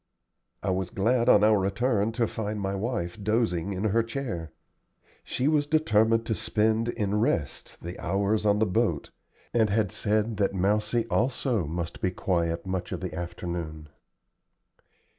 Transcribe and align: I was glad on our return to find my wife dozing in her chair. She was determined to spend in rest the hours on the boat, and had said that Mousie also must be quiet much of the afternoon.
I 0.63 0.71
was 0.71 0.89
glad 0.89 1.29
on 1.29 1.43
our 1.43 1.59
return 1.59 2.11
to 2.13 2.25
find 2.27 2.59
my 2.59 2.73
wife 2.73 3.23
dozing 3.23 3.71
in 3.73 3.83
her 3.83 4.01
chair. 4.01 4.51
She 5.23 5.47
was 5.47 5.67
determined 5.67 6.25
to 6.25 6.33
spend 6.33 6.89
in 6.89 7.19
rest 7.19 7.79
the 7.83 7.99
hours 7.99 8.43
on 8.43 8.57
the 8.57 8.65
boat, 8.65 9.11
and 9.53 9.69
had 9.69 9.91
said 9.91 10.37
that 10.37 10.55
Mousie 10.55 11.05
also 11.11 11.67
must 11.67 12.01
be 12.01 12.09
quiet 12.09 12.65
much 12.65 12.91
of 12.91 12.99
the 13.01 13.13
afternoon. 13.13 13.89